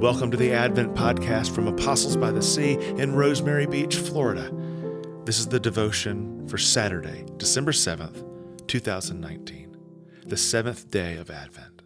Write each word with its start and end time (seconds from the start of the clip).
Welcome 0.00 0.30
to 0.30 0.36
the 0.36 0.52
Advent 0.52 0.94
podcast 0.94 1.52
from 1.52 1.66
Apostles 1.66 2.16
by 2.16 2.30
the 2.30 2.40
Sea 2.40 2.74
in 2.74 3.16
Rosemary 3.16 3.66
Beach, 3.66 3.96
Florida. 3.96 4.48
This 5.24 5.40
is 5.40 5.48
the 5.48 5.58
devotion 5.58 6.46
for 6.46 6.56
Saturday, 6.56 7.26
December 7.36 7.72
7th, 7.72 8.24
2019, 8.68 9.76
the 10.24 10.36
seventh 10.36 10.88
day 10.92 11.16
of 11.16 11.30
Advent. 11.30 11.77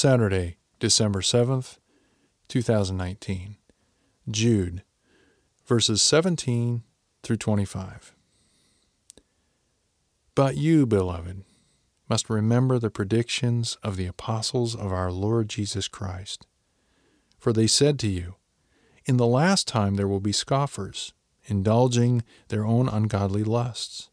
Saturday, 0.00 0.56
December 0.78 1.20
7th, 1.20 1.76
2019. 2.48 3.58
Jude, 4.30 4.82
verses 5.66 6.00
17 6.00 6.84
through 7.22 7.36
25. 7.36 8.16
But 10.34 10.56
you, 10.56 10.86
beloved, 10.86 11.44
must 12.08 12.30
remember 12.30 12.78
the 12.78 12.88
predictions 12.88 13.76
of 13.82 13.98
the 13.98 14.06
apostles 14.06 14.74
of 14.74 14.90
our 14.90 15.12
Lord 15.12 15.50
Jesus 15.50 15.86
Christ. 15.86 16.46
For 17.38 17.52
they 17.52 17.66
said 17.66 17.98
to 17.98 18.08
you, 18.08 18.36
In 19.04 19.18
the 19.18 19.26
last 19.26 19.68
time 19.68 19.96
there 19.96 20.08
will 20.08 20.18
be 20.18 20.32
scoffers, 20.32 21.12
indulging 21.44 22.22
their 22.48 22.64
own 22.64 22.88
ungodly 22.88 23.44
lusts. 23.44 24.08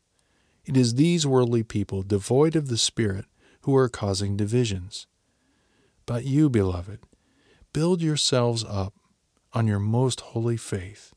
It 0.65 0.75
is 0.75 0.95
these 0.95 1.25
worldly 1.25 1.63
people, 1.63 2.03
devoid 2.03 2.57
of 2.57 2.67
the 2.67 2.77
Spirit, 2.77 3.23
who 3.61 3.73
are 3.77 3.87
causing 3.87 4.35
divisions 4.35 5.07
but 6.07 6.23
you, 6.23 6.49
beloved, 6.49 7.01
build 7.73 8.01
yourselves 8.01 8.65
up 8.67 8.95
on 9.53 9.67
your 9.67 9.77
most 9.77 10.21
holy 10.21 10.57
faith. 10.57 11.13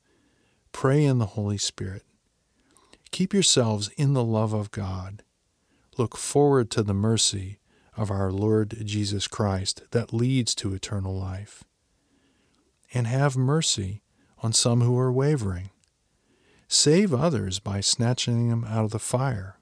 Pray 0.73 1.05
in 1.05 1.19
the 1.19 1.27
Holy 1.27 1.57
Spirit. 1.57 2.03
Keep 3.11 3.33
yourselves 3.33 3.89
in 3.97 4.13
the 4.13 4.25
love 4.25 4.53
of 4.53 4.71
God. 4.71 5.23
Look 5.97 6.17
forward 6.17 6.71
to 6.73 6.83
the 6.83 6.93
mercy 6.93 7.61
of 7.97 8.11
our 8.11 8.31
Lord 8.31 8.83
Jesus 8.85 9.27
Christ 9.27 9.83
that 9.93 10.13
leads 10.13 10.55
to 10.57 10.75
eternal 10.75 11.17
life. 11.17 11.65
And 12.93 13.07
have 13.07 13.37
mercy 13.37 14.03
on 14.43 14.53
some 14.53 14.81
who 14.81 14.99
are 14.99 15.13
wavering. 15.13 15.71
Save 16.67 17.15
others 17.15 17.61
by 17.61 17.81
snatching 17.81 18.49
them 18.49 18.65
out 18.65 18.85
of 18.85 18.91
the 18.91 18.99
fire 18.99 19.60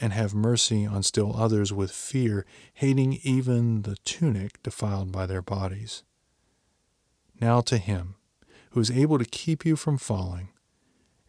and 0.00 0.14
have 0.14 0.34
mercy 0.34 0.86
on 0.86 1.02
still 1.02 1.36
others 1.36 1.72
with 1.72 1.92
fear, 1.92 2.46
hating 2.74 3.20
even 3.22 3.82
the 3.82 3.96
tunic 4.04 4.60
defiled 4.62 5.12
by 5.12 5.26
their 5.26 5.42
bodies. 5.42 6.02
Now 7.40 7.60
to 7.62 7.76
him 7.76 8.16
who 8.70 8.80
is 8.80 8.90
able 8.90 9.18
to 9.18 9.24
keep 9.24 9.64
you 9.64 9.76
from 9.76 9.98
falling 9.98 10.48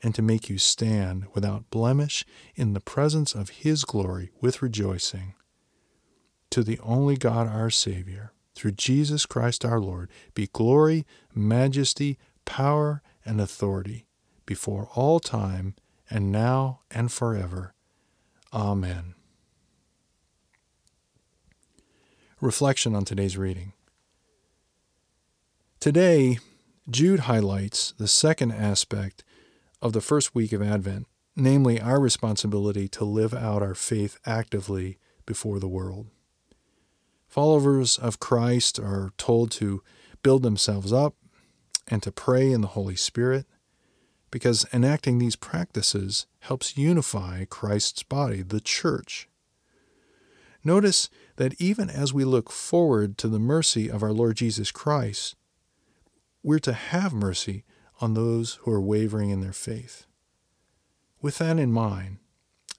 and 0.01 0.15
to 0.15 0.21
make 0.21 0.49
you 0.49 0.57
stand 0.57 1.25
without 1.33 1.69
blemish 1.69 2.25
in 2.55 2.73
the 2.73 2.79
presence 2.79 3.35
of 3.35 3.49
his 3.49 3.83
glory 3.83 4.31
with 4.39 4.61
rejoicing. 4.61 5.33
To 6.51 6.63
the 6.63 6.79
only 6.79 7.17
God 7.17 7.47
our 7.47 7.69
Savior, 7.69 8.33
through 8.55 8.71
Jesus 8.71 9.25
Christ 9.25 9.63
our 9.63 9.79
Lord, 9.79 10.09
be 10.33 10.47
glory, 10.51 11.05
majesty, 11.33 12.17
power, 12.45 13.01
and 13.25 13.39
authority 13.39 14.05
before 14.45 14.89
all 14.95 15.19
time 15.19 15.75
and 16.09 16.31
now 16.31 16.81
and 16.89 17.11
forever. 17.11 17.73
Amen. 18.53 19.15
Reflection 22.41 22.95
on 22.95 23.05
today's 23.05 23.37
reading. 23.37 23.73
Today, 25.79 26.39
Jude 26.89 27.21
highlights 27.21 27.93
the 27.97 28.07
second 28.07 28.51
aspect 28.51 29.23
of 29.81 29.93
the 29.93 30.01
first 30.01 30.35
week 30.35 30.51
of 30.51 30.61
Advent, 30.61 31.07
namely 31.35 31.79
our 31.79 31.99
responsibility 31.99 32.87
to 32.89 33.05
live 33.05 33.33
out 33.33 33.61
our 33.61 33.75
faith 33.75 34.19
actively 34.25 34.97
before 35.25 35.59
the 35.59 35.67
world. 35.67 36.07
Followers 37.27 37.97
of 37.97 38.19
Christ 38.19 38.79
are 38.79 39.13
told 39.17 39.51
to 39.51 39.81
build 40.23 40.43
themselves 40.43 40.91
up 40.91 41.15
and 41.87 42.03
to 42.03 42.11
pray 42.11 42.51
in 42.51 42.61
the 42.61 42.67
Holy 42.67 42.95
Spirit 42.95 43.45
because 44.31 44.65
enacting 44.73 45.19
these 45.19 45.35
practices 45.35 46.25
helps 46.39 46.77
unify 46.77 47.45
Christ's 47.45 48.01
body, 48.01 48.41
the 48.41 48.61
church. 48.61 49.27
Notice 50.63 51.09
that 51.35 51.59
even 51.59 51.89
as 51.89 52.13
we 52.13 52.23
look 52.23 52.49
forward 52.51 53.17
to 53.17 53.27
the 53.27 53.39
mercy 53.39 53.89
of 53.89 54.01
our 54.01 54.13
Lord 54.13 54.37
Jesus 54.37 54.71
Christ, 54.71 55.35
we're 56.43 56.59
to 56.59 56.73
have 56.73 57.13
mercy 57.13 57.63
on 57.99 58.13
those 58.13 58.55
who 58.61 58.71
are 58.71 58.81
wavering 58.81 59.29
in 59.29 59.41
their 59.41 59.53
faith. 59.53 60.05
With 61.21 61.37
that 61.37 61.59
in 61.59 61.71
mind, 61.71 62.17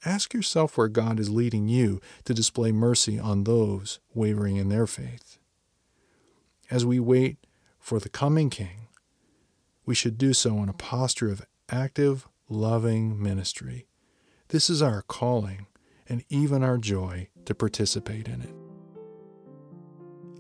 ask 0.04 0.34
yourself 0.34 0.76
where 0.76 0.88
God 0.88 1.20
is 1.20 1.30
leading 1.30 1.68
you 1.68 2.00
to 2.24 2.34
display 2.34 2.72
mercy 2.72 3.18
on 3.18 3.44
those 3.44 4.00
wavering 4.14 4.56
in 4.56 4.68
their 4.68 4.86
faith. 4.86 5.38
As 6.70 6.84
we 6.86 6.98
wait 6.98 7.36
for 7.78 8.00
the 8.00 8.08
coming 8.08 8.50
King, 8.50 8.88
we 9.84 9.94
should 9.94 10.18
do 10.18 10.32
so 10.32 10.62
in 10.62 10.68
a 10.68 10.74
posture 10.74 11.30
of 11.30 11.46
active, 11.68 12.28
loving 12.48 13.20
ministry. 13.20 13.86
This 14.48 14.68
is 14.68 14.82
our 14.82 15.02
calling 15.02 15.66
and 16.08 16.24
even 16.28 16.62
our 16.62 16.78
joy 16.78 17.28
to 17.46 17.54
participate 17.54 18.28
in 18.28 18.42
it. 18.42 18.54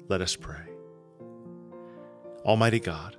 Let 0.08 0.20
us 0.20 0.36
pray. 0.36 0.60
Almighty 2.44 2.80
God, 2.80 3.16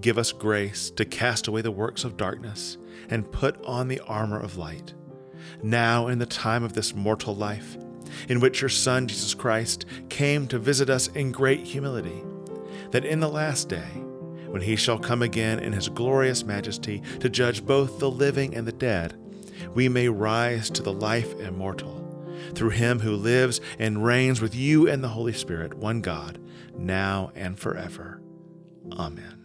give 0.00 0.18
us 0.18 0.32
grace 0.32 0.90
to 0.92 1.04
cast 1.04 1.48
away 1.48 1.62
the 1.62 1.70
works 1.70 2.04
of 2.04 2.16
darkness 2.16 2.78
and 3.08 3.30
put 3.32 3.62
on 3.64 3.88
the 3.88 4.00
armor 4.00 4.38
of 4.40 4.56
light. 4.56 4.94
Now, 5.62 6.06
in 6.08 6.18
the 6.18 6.26
time 6.26 6.62
of 6.62 6.74
this 6.74 6.94
mortal 6.94 7.34
life, 7.34 7.76
in 8.28 8.40
which 8.40 8.60
your 8.60 8.68
Son, 8.68 9.08
Jesus 9.08 9.34
Christ, 9.34 9.86
came 10.08 10.46
to 10.48 10.58
visit 10.58 10.90
us 10.90 11.08
in 11.08 11.32
great 11.32 11.66
humility, 11.66 12.22
that 12.90 13.04
in 13.04 13.20
the 13.20 13.28
last 13.28 13.68
day, 13.68 13.88
when 14.50 14.62
he 14.62 14.76
shall 14.76 14.98
come 14.98 15.22
again 15.22 15.58
in 15.58 15.72
his 15.72 15.88
glorious 15.88 16.44
majesty 16.44 17.02
to 17.20 17.28
judge 17.28 17.64
both 17.64 17.98
the 17.98 18.10
living 18.10 18.54
and 18.54 18.66
the 18.66 18.72
dead, 18.72 19.16
we 19.74 19.88
may 19.88 20.08
rise 20.08 20.70
to 20.70 20.82
the 20.82 20.92
life 20.92 21.32
immortal. 21.40 21.96
Through 22.54 22.70
him 22.70 23.00
who 23.00 23.14
lives 23.14 23.60
and 23.78 24.04
reigns 24.04 24.40
with 24.40 24.54
you 24.54 24.88
and 24.88 25.04
the 25.04 25.08
Holy 25.08 25.32
Spirit, 25.32 25.74
one 25.74 26.00
God, 26.00 26.40
now 26.76 27.30
and 27.34 27.58
forever. 27.58 28.20
Amen. 28.92 29.39